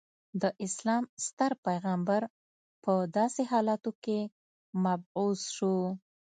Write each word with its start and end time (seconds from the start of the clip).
د 0.41 0.43
اسلام 0.65 1.03
ستر 1.25 1.51
پیغمبر 1.65 2.21
په 2.83 2.93
داسې 3.17 3.41
حالاتو 3.51 3.91
کې 4.03 4.19
مبعوث 4.85 5.41
شو. 5.55 5.75